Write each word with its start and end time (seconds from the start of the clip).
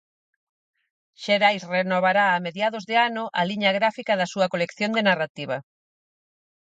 Xerais 1.23 1.63
renovará 1.77 2.25
a 2.33 2.43
mediados 2.45 2.83
de 2.89 2.95
ano 3.09 3.23
a 3.39 3.41
liña 3.49 3.71
gráfica 3.79 4.13
da 4.19 4.27
súa 4.33 4.47
colección 4.53 4.91
de 4.93 5.05
narrativa. 5.09 5.57